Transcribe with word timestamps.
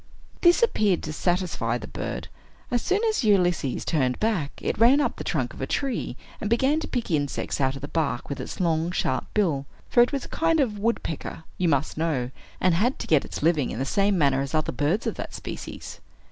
This 0.41 0.63
appeared 0.63 1.03
to 1.03 1.13
satisfy 1.13 1.77
the 1.77 1.87
bird. 1.87 2.27
As 2.71 2.81
soon 2.81 3.03
as 3.03 3.23
Ulysses 3.23 3.85
turned 3.85 4.19
back, 4.19 4.51
it 4.59 4.79
ran 4.79 4.99
up 4.99 5.15
the 5.17 5.23
trunk 5.23 5.53
of 5.53 5.61
a 5.61 5.67
tree, 5.67 6.17
and 6.41 6.49
began 6.49 6.79
to 6.79 6.87
pick 6.87 7.11
insects 7.11 7.61
out 7.61 7.75
of 7.75 7.83
the 7.83 7.87
bark 7.87 8.27
with 8.27 8.39
its 8.39 8.59
long, 8.59 8.89
sharp 8.89 9.25
bill; 9.35 9.67
for 9.89 10.01
it 10.01 10.11
was 10.11 10.25
a 10.25 10.29
kind 10.29 10.59
of 10.59 10.79
woodpecker, 10.79 11.43
you 11.59 11.69
must 11.69 11.99
know, 11.99 12.31
and 12.59 12.73
had 12.73 12.97
to 12.97 13.05
get 13.05 13.23
its 13.25 13.43
living 13.43 13.69
in 13.69 13.77
the 13.77 13.85
same 13.85 14.17
manner 14.17 14.41
as 14.41 14.55
other 14.55 14.71
birds 14.71 15.05
of 15.05 15.13
that 15.17 15.35
species. 15.35 15.99